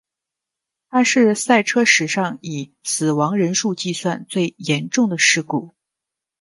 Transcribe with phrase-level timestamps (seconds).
[0.89, 5.75] 它是赛车史上以死亡人数计算最严重的事故。